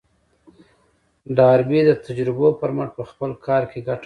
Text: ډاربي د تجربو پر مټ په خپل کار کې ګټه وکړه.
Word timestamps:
ډاربي 1.37 1.81
د 1.89 1.91
تجربو 2.05 2.47
پر 2.59 2.69
مټ 2.77 2.89
په 2.97 3.03
خپل 3.09 3.29
کار 3.47 3.63
کې 3.71 3.79
ګټه 3.87 3.91
وکړه. 3.93 3.99